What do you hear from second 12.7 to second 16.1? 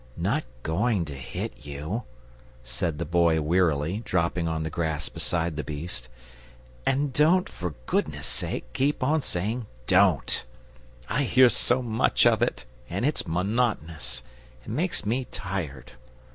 and it's monotonous, and makes me tired.